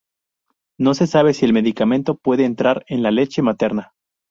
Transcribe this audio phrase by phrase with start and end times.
[0.79, 3.93] No se sabe si el medicamento puede entrar en la leche materna.